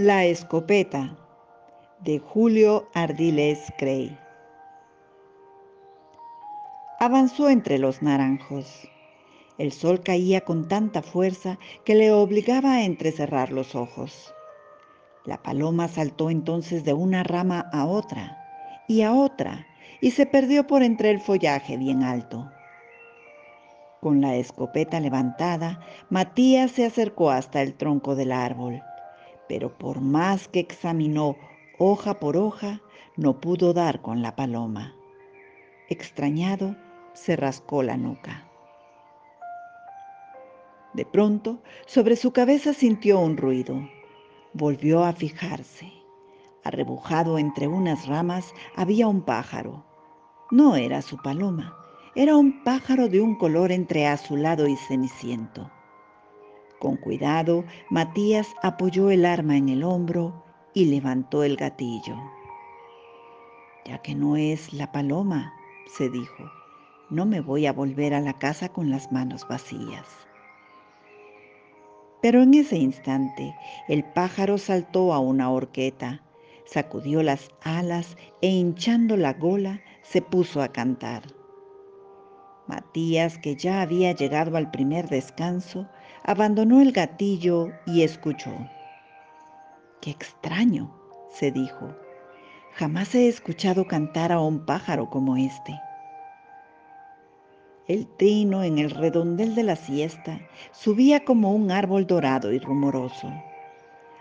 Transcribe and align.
La 0.00 0.24
escopeta 0.26 1.16
de 1.98 2.20
Julio 2.20 2.88
Ardiles 2.94 3.58
Gray. 3.80 4.16
Avanzó 7.00 7.48
entre 7.48 7.80
los 7.80 8.00
naranjos. 8.00 8.88
El 9.58 9.72
sol 9.72 10.00
caía 10.04 10.42
con 10.42 10.68
tanta 10.68 11.02
fuerza 11.02 11.58
que 11.84 11.96
le 11.96 12.12
obligaba 12.12 12.74
a 12.74 12.84
entrecerrar 12.84 13.50
los 13.50 13.74
ojos. 13.74 14.32
La 15.24 15.42
paloma 15.42 15.88
saltó 15.88 16.30
entonces 16.30 16.84
de 16.84 16.92
una 16.92 17.24
rama 17.24 17.68
a 17.72 17.84
otra 17.84 18.38
y 18.86 19.02
a 19.02 19.12
otra 19.12 19.66
y 20.00 20.12
se 20.12 20.26
perdió 20.26 20.64
por 20.68 20.84
entre 20.84 21.10
el 21.10 21.20
follaje 21.20 21.76
bien 21.76 22.04
alto. 22.04 22.48
Con 24.00 24.20
la 24.20 24.36
escopeta 24.36 25.00
levantada, 25.00 25.80
Matías 26.08 26.70
se 26.70 26.86
acercó 26.86 27.32
hasta 27.32 27.62
el 27.62 27.74
tronco 27.74 28.14
del 28.14 28.30
árbol 28.30 28.80
pero 29.48 29.76
por 29.76 30.00
más 30.00 30.48
que 30.48 30.60
examinó 30.60 31.36
hoja 31.78 32.20
por 32.20 32.36
hoja, 32.36 32.80
no 33.16 33.40
pudo 33.40 33.72
dar 33.72 34.02
con 34.02 34.22
la 34.22 34.36
paloma. 34.36 34.94
Extrañado, 35.88 36.76
se 37.14 37.34
rascó 37.34 37.82
la 37.82 37.96
nuca. 37.96 38.48
De 40.92 41.04
pronto, 41.04 41.62
sobre 41.86 42.16
su 42.16 42.32
cabeza 42.32 42.72
sintió 42.72 43.20
un 43.20 43.36
ruido. 43.36 43.88
Volvió 44.52 45.04
a 45.04 45.12
fijarse. 45.12 45.92
Arrebujado 46.64 47.38
entre 47.38 47.68
unas 47.68 48.06
ramas 48.06 48.52
había 48.76 49.08
un 49.08 49.22
pájaro. 49.22 49.84
No 50.50 50.76
era 50.76 51.02
su 51.02 51.16
paloma, 51.18 51.76
era 52.14 52.36
un 52.36 52.64
pájaro 52.64 53.08
de 53.08 53.20
un 53.20 53.36
color 53.36 53.70
entre 53.70 54.06
azulado 54.06 54.66
y 54.66 54.76
ceniciento. 54.76 55.70
Con 56.78 56.96
cuidado, 56.96 57.64
Matías 57.90 58.54
apoyó 58.62 59.10
el 59.10 59.24
arma 59.26 59.56
en 59.56 59.68
el 59.68 59.82
hombro 59.82 60.44
y 60.74 60.84
levantó 60.84 61.42
el 61.42 61.56
gatillo. 61.56 62.16
Ya 63.84 63.98
que 63.98 64.14
no 64.14 64.36
es 64.36 64.72
la 64.72 64.92
paloma, 64.92 65.52
se 65.96 66.08
dijo, 66.08 66.50
no 67.10 67.26
me 67.26 67.40
voy 67.40 67.66
a 67.66 67.72
volver 67.72 68.14
a 68.14 68.20
la 68.20 68.38
casa 68.38 68.68
con 68.68 68.90
las 68.90 69.10
manos 69.10 69.46
vacías. 69.48 70.06
Pero 72.20 72.42
en 72.42 72.54
ese 72.54 72.76
instante 72.76 73.56
el 73.88 74.04
pájaro 74.04 74.58
saltó 74.58 75.12
a 75.12 75.18
una 75.18 75.50
horqueta, 75.50 76.22
sacudió 76.64 77.22
las 77.22 77.50
alas 77.62 78.16
e 78.40 78.48
hinchando 78.48 79.16
la 79.16 79.32
gola 79.32 79.80
se 80.02 80.22
puso 80.22 80.62
a 80.62 80.68
cantar. 80.68 81.22
Matías, 82.66 83.38
que 83.38 83.56
ya 83.56 83.80
había 83.80 84.12
llegado 84.12 84.56
al 84.56 84.70
primer 84.70 85.08
descanso, 85.08 85.88
abandonó 86.28 86.82
el 86.82 86.92
gatillo 86.92 87.72
y 87.86 88.02
escuchó. 88.02 88.50
Qué 90.02 90.10
extraño, 90.10 90.94
se 91.30 91.50
dijo. 91.50 91.96
Jamás 92.74 93.14
he 93.14 93.28
escuchado 93.28 93.86
cantar 93.86 94.30
a 94.30 94.38
un 94.38 94.66
pájaro 94.66 95.08
como 95.08 95.38
este. 95.38 95.80
El 97.86 98.06
trino 98.18 98.62
en 98.62 98.76
el 98.76 98.90
redondel 98.90 99.54
de 99.54 99.62
la 99.62 99.76
siesta 99.76 100.38
subía 100.70 101.24
como 101.24 101.54
un 101.54 101.70
árbol 101.70 102.06
dorado 102.06 102.52
y 102.52 102.58
rumoroso. 102.58 103.32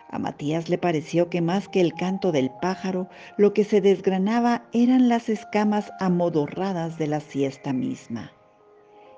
A 0.09 0.17
Matías 0.17 0.69
le 0.69 0.77
pareció 0.77 1.29
que 1.29 1.41
más 1.41 1.67
que 1.67 1.81
el 1.81 1.93
canto 1.93 2.31
del 2.31 2.51
pájaro, 2.61 3.09
lo 3.35 3.53
que 3.53 3.65
se 3.65 3.81
desgranaba 3.81 4.63
eran 4.71 5.09
las 5.09 5.27
escamas 5.27 5.91
amodorradas 5.99 6.97
de 6.97 7.07
la 7.07 7.19
siesta 7.19 7.73
misma 7.73 8.31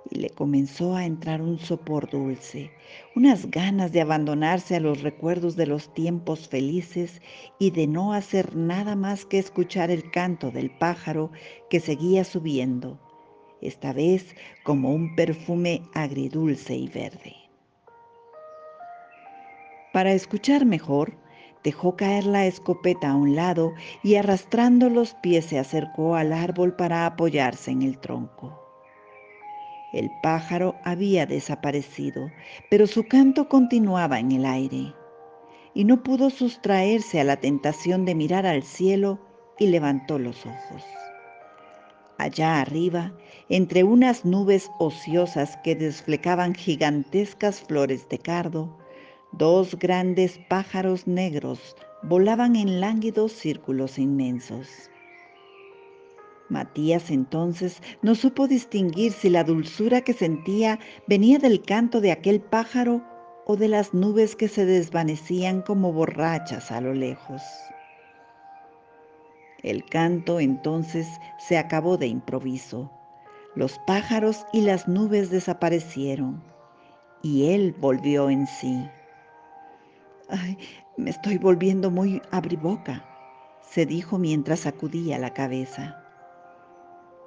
y 0.10 0.20
le 0.20 0.30
comenzó 0.30 0.96
a 0.96 1.06
entrar 1.06 1.42
un 1.42 1.60
sopor 1.60 2.10
dulce, 2.10 2.72
unas 3.16 3.50
ganas 3.50 3.92
de 3.92 4.02
abandonarse 4.02 4.76
a 4.76 4.80
los 4.80 5.02
recuerdos 5.02 5.56
de 5.56 5.68
los 5.68 5.94
tiempos 5.94 6.48
felices 6.48 7.22
y 7.60 7.72
de 7.72 7.88
no 7.88 8.14
hacer 8.14 8.56
nada 8.56 8.96
más 8.96 9.26
que 9.26 9.40
escuchar 9.40 9.92
el 9.92 10.10
canto 10.12 10.52
del 10.52 10.72
pájaro 10.72 11.32
que 11.70 11.80
seguía 11.80 12.24
subiendo, 12.24 13.00
esta 13.62 13.94
vez 13.94 14.36
como 14.64 14.94
un 14.94 15.16
perfume 15.16 15.84
agridulce 15.94 16.76
y 16.76 16.88
verde. 16.88 17.36
Para 19.92 20.14
escuchar 20.14 20.66
mejor, 20.66 21.18
dejó 21.64 21.96
caer 21.96 22.26
la 22.26 22.46
escopeta 22.46 23.10
a 23.10 23.16
un 23.16 23.36
lado 23.36 23.74
y 24.04 24.16
arrastrando 24.16 24.90
los 24.90 25.14
pies 25.16 25.46
se 25.46 25.60
acercó 25.60 26.16
al 26.16 26.32
árbol 26.32 26.76
para 26.76 27.06
apoyarse 27.06 27.72
en 27.72 27.82
el 27.82 28.00
tronco. 28.00 28.69
El 29.92 30.12
pájaro 30.22 30.76
había 30.84 31.26
desaparecido, 31.26 32.32
pero 32.70 32.86
su 32.86 33.08
canto 33.08 33.50
continuaba 33.50 34.20
en 34.20 34.32
el 34.32 34.46
aire, 34.46 34.94
y 35.74 35.84
no 35.84 36.04
pudo 36.04 36.30
sustraerse 36.30 37.20
a 37.20 37.24
la 37.24 37.38
tentación 37.38 38.06
de 38.06 38.16
mirar 38.16 38.46
al 38.46 38.64
cielo 38.64 39.20
y 39.58 39.68
levantó 39.68 40.20
los 40.20 40.46
ojos. 40.46 40.84
Allá 42.18 42.60
arriba, 42.60 43.14
entre 43.48 43.84
unas 43.84 44.26
nubes 44.26 44.70
ociosas 44.78 45.58
que 45.64 45.76
desflecaban 45.76 46.54
gigantescas 46.54 47.62
flores 47.62 48.08
de 48.10 48.20
cardo, 48.20 48.78
dos 49.32 49.78
grandes 49.80 50.40
pájaros 50.50 51.08
negros 51.08 51.76
volaban 52.04 52.56
en 52.56 52.82
lánguidos 52.82 53.32
círculos 53.32 53.98
inmensos. 53.98 54.68
Matías 56.50 57.12
entonces 57.12 57.82
no 58.02 58.16
supo 58.16 58.48
distinguir 58.48 59.12
si 59.14 59.30
la 59.30 59.44
dulzura 59.44 60.02
que 60.02 60.14
sentía 60.14 60.80
venía 61.08 61.38
del 61.38 61.62
canto 61.62 62.02
de 62.02 62.12
aquel 62.12 62.42
pájaro 62.42 63.04
o 63.46 63.56
de 63.56 63.68
las 63.68 63.94
nubes 63.94 64.36
que 64.36 64.48
se 64.48 64.66
desvanecían 64.66 65.62
como 65.62 65.94
borrachas 65.94 66.72
a 66.72 66.82
lo 66.82 66.94
lejos. 66.94 67.42
El 69.62 69.86
canto 69.86 70.40
entonces 70.40 71.08
se 71.38 71.58
acabó 71.58 71.98
de 71.98 72.08
improviso. 72.08 72.92
Los 73.56 73.78
pájaros 73.80 74.46
y 74.54 74.62
las 74.62 74.88
nubes 74.88 75.30
desaparecieron 75.30 76.42
y 77.22 77.50
él 77.50 77.76
volvió 77.80 78.30
en 78.30 78.48
sí. 78.48 78.90
Ay, 80.30 80.58
me 80.98 81.10
estoy 81.10 81.38
volviendo 81.38 81.92
muy 81.92 82.22
abriboca, 82.32 83.04
se 83.62 83.86
dijo 83.86 84.18
mientras 84.18 84.62
sacudía 84.62 85.18
la 85.18 85.34
cabeza. 85.34 86.09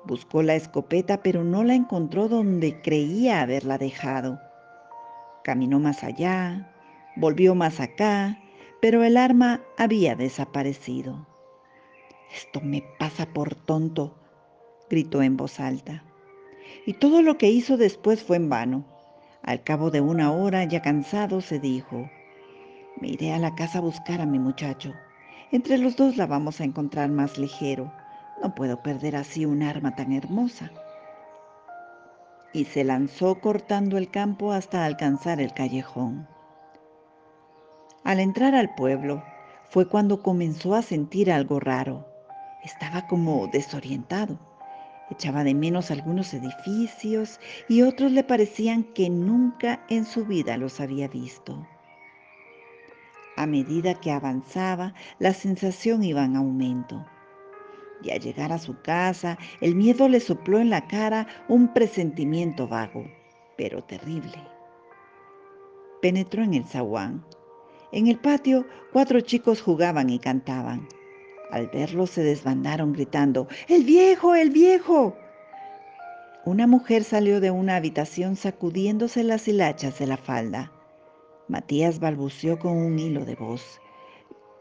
Buscó 0.04 0.42
la 0.42 0.54
escopeta, 0.56 1.22
pero 1.22 1.44
no 1.44 1.62
la 1.62 1.74
encontró 1.74 2.28
donde 2.28 2.80
creía 2.82 3.40
haberla 3.40 3.78
dejado. 3.78 4.40
Caminó 5.44 5.78
más 5.78 6.02
allá, 6.02 6.72
volvió 7.16 7.54
más 7.54 7.80
acá, 7.80 8.38
pero 8.80 9.04
el 9.04 9.16
arma 9.16 9.60
había 9.78 10.16
desaparecido. 10.16 11.26
Esto 12.34 12.60
me 12.60 12.82
pasa 12.98 13.26
por 13.26 13.54
tonto, 13.54 14.16
gritó 14.90 15.22
en 15.22 15.36
voz 15.36 15.60
alta. 15.60 16.02
Y 16.86 16.94
todo 16.94 17.22
lo 17.22 17.38
que 17.38 17.50
hizo 17.50 17.76
después 17.76 18.24
fue 18.24 18.36
en 18.36 18.48
vano. 18.48 18.84
Al 19.42 19.62
cabo 19.62 19.90
de 19.90 20.00
una 20.00 20.32
hora, 20.32 20.64
ya 20.64 20.82
cansado, 20.82 21.40
se 21.40 21.58
dijo, 21.58 22.10
me 23.00 23.08
iré 23.08 23.32
a 23.32 23.38
la 23.38 23.54
casa 23.54 23.78
a 23.78 23.82
buscar 23.82 24.20
a 24.20 24.26
mi 24.26 24.38
muchacho. 24.38 24.92
Entre 25.50 25.78
los 25.78 25.96
dos 25.96 26.16
la 26.16 26.26
vamos 26.26 26.60
a 26.60 26.64
encontrar 26.64 27.10
más 27.10 27.38
ligero. 27.38 27.92
No 28.42 28.56
puedo 28.56 28.82
perder 28.82 29.14
así 29.14 29.46
un 29.46 29.62
arma 29.62 29.94
tan 29.94 30.12
hermosa. 30.12 30.72
Y 32.52 32.64
se 32.64 32.82
lanzó 32.82 33.40
cortando 33.40 33.96
el 33.96 34.10
campo 34.10 34.52
hasta 34.52 34.84
alcanzar 34.84 35.40
el 35.40 35.54
callejón. 35.54 36.26
Al 38.02 38.18
entrar 38.18 38.56
al 38.56 38.74
pueblo 38.74 39.22
fue 39.70 39.88
cuando 39.88 40.22
comenzó 40.22 40.74
a 40.74 40.82
sentir 40.82 41.30
algo 41.30 41.60
raro. 41.60 42.04
Estaba 42.64 43.06
como 43.06 43.46
desorientado. 43.46 44.38
Echaba 45.08 45.44
de 45.44 45.54
menos 45.54 45.92
algunos 45.92 46.34
edificios 46.34 47.38
y 47.68 47.82
otros 47.82 48.10
le 48.10 48.24
parecían 48.24 48.82
que 48.82 49.08
nunca 49.08 49.84
en 49.88 50.04
su 50.04 50.24
vida 50.24 50.56
los 50.56 50.80
había 50.80 51.06
visto. 51.06 51.64
A 53.36 53.46
medida 53.46 53.94
que 53.94 54.10
avanzaba, 54.10 54.94
la 55.20 55.32
sensación 55.32 56.02
iba 56.02 56.24
en 56.24 56.36
aumento 56.36 57.06
y 58.02 58.10
al 58.10 58.20
llegar 58.20 58.52
a 58.52 58.58
su 58.58 58.80
casa 58.82 59.38
el 59.60 59.74
miedo 59.74 60.08
le 60.08 60.20
sopló 60.20 60.58
en 60.58 60.70
la 60.70 60.86
cara 60.86 61.26
un 61.48 61.72
presentimiento 61.72 62.68
vago, 62.68 63.04
pero 63.56 63.82
terrible. 63.82 64.36
Penetró 66.00 66.42
en 66.42 66.54
el 66.54 66.64
zaguán. 66.64 67.24
En 67.92 68.06
el 68.06 68.18
patio 68.18 68.66
cuatro 68.92 69.20
chicos 69.20 69.60
jugaban 69.60 70.10
y 70.10 70.18
cantaban. 70.18 70.88
Al 71.50 71.68
verlo 71.68 72.06
se 72.06 72.22
desbandaron 72.22 72.92
gritando, 72.92 73.46
¡El 73.68 73.84
viejo, 73.84 74.34
el 74.34 74.50
viejo! 74.50 75.16
Una 76.44 76.66
mujer 76.66 77.04
salió 77.04 77.40
de 77.40 77.50
una 77.52 77.76
habitación 77.76 78.34
sacudiéndose 78.34 79.22
las 79.22 79.46
hilachas 79.46 79.98
de 79.98 80.06
la 80.08 80.16
falda. 80.16 80.72
Matías 81.46 82.00
balbuceó 82.00 82.58
con 82.58 82.76
un 82.76 82.98
hilo 82.98 83.24
de 83.24 83.36
voz. 83.36 83.80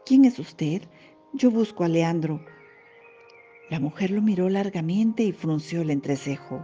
¿Quién 0.04 0.24
es 0.24 0.38
usted? 0.38 0.82
Yo 1.32 1.50
busco 1.50 1.82
a 1.82 1.88
Leandro. 1.88 2.44
La 3.72 3.80
mujer 3.80 4.10
lo 4.10 4.20
miró 4.20 4.50
largamente 4.50 5.22
y 5.22 5.32
frunció 5.32 5.80
el 5.80 5.88
entrecejo. 5.88 6.62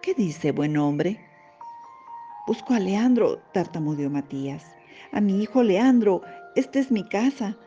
¿Qué 0.00 0.14
dice, 0.14 0.52
buen 0.52 0.78
hombre? 0.78 1.20
Busco 2.46 2.72
a 2.72 2.78
Leandro, 2.78 3.40
tartamudeó 3.52 4.08
Matías. 4.08 4.64
A 5.12 5.20
mi 5.20 5.42
hijo 5.42 5.62
Leandro. 5.62 6.22
esta 6.56 6.78
es 6.78 6.90
mi 6.90 7.06
casa. 7.06 7.58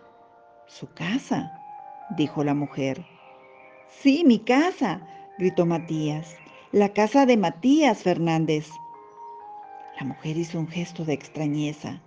¿Su 0.65 0.91
casa? 0.91 1.53
dijo 2.17 2.43
la 2.43 2.55
mujer. 2.55 3.05
Sí, 3.89 4.23
mi 4.25 4.39
casa, 4.39 5.07
gritó 5.37 5.67
Matías. 5.67 6.35
La 6.71 6.89
casa 6.89 7.27
de 7.27 7.37
Matías 7.37 8.01
Fernández. 8.01 8.71
La 9.99 10.07
mujer 10.07 10.35
hizo 10.35 10.57
un 10.57 10.67
gesto 10.67 11.05
de 11.05 11.13
extrañeza. 11.13 12.01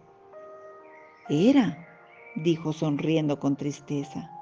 Era, 1.29 1.87
dijo 2.35 2.73
sonriendo 2.73 3.39
con 3.39 3.55
tristeza. 3.55 4.36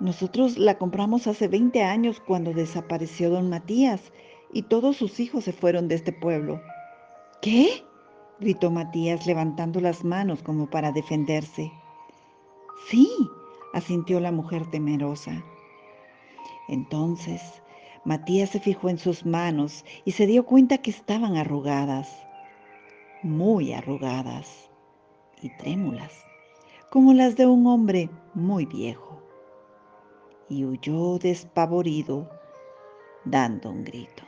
Nosotros 0.00 0.58
la 0.58 0.78
compramos 0.78 1.26
hace 1.26 1.48
20 1.48 1.82
años 1.82 2.20
cuando 2.20 2.52
desapareció 2.52 3.30
don 3.30 3.50
Matías 3.50 4.12
y 4.52 4.62
todos 4.62 4.96
sus 4.96 5.18
hijos 5.18 5.42
se 5.42 5.52
fueron 5.52 5.88
de 5.88 5.96
este 5.96 6.12
pueblo. 6.12 6.60
¿Qué? 7.42 7.84
gritó 8.38 8.70
Matías 8.70 9.26
levantando 9.26 9.80
las 9.80 10.04
manos 10.04 10.42
como 10.44 10.70
para 10.70 10.92
defenderse. 10.92 11.72
Sí, 12.88 13.10
asintió 13.74 14.20
la 14.20 14.30
mujer 14.30 14.70
temerosa. 14.70 15.44
Entonces 16.68 17.42
Matías 18.04 18.50
se 18.50 18.60
fijó 18.60 18.88
en 18.88 18.98
sus 18.98 19.26
manos 19.26 19.84
y 20.04 20.12
se 20.12 20.28
dio 20.28 20.46
cuenta 20.46 20.78
que 20.78 20.90
estaban 20.90 21.36
arrugadas, 21.36 22.08
muy 23.24 23.72
arrugadas 23.72 24.70
y 25.42 25.50
trémulas, 25.56 26.12
como 26.90 27.14
las 27.14 27.34
de 27.34 27.46
un 27.46 27.66
hombre 27.66 28.08
muy 28.34 28.64
viejo. 28.64 29.27
Y 30.50 30.64
huyó 30.64 31.18
despavorido, 31.18 32.26
dando 33.24 33.70
un 33.70 33.84
grito. 33.84 34.27